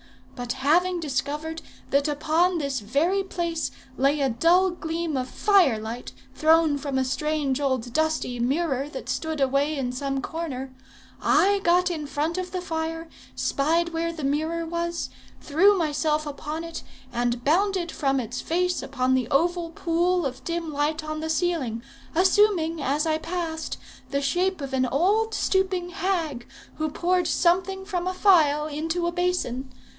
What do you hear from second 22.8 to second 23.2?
as I